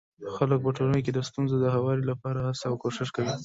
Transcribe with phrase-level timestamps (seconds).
[0.35, 3.33] خلک په ټولنه کي د ستونزو د هواري لپاره هڅه او کوښښ کوي.